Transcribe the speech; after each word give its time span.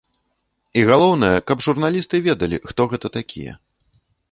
І 0.79 0.85
галоўнае, 0.89 1.35
каб 1.51 1.57
журналісты 1.67 2.23
ведалі, 2.29 2.57
хто 2.73 2.81
гэта 2.95 3.15
такія. 3.21 3.53